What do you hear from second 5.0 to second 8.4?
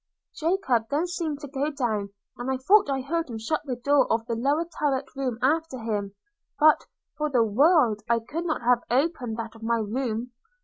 room after him; but, for the world, I